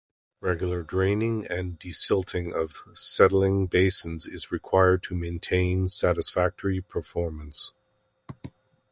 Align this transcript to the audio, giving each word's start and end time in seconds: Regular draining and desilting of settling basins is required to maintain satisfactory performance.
Regular 0.39 0.81
draining 0.81 1.45
and 1.45 1.77
desilting 1.77 2.53
of 2.55 2.81
settling 2.95 3.67
basins 3.67 4.25
is 4.25 4.51
required 4.51 5.03
to 5.03 5.13
maintain 5.15 5.85
satisfactory 5.89 6.81
performance. 6.81 7.71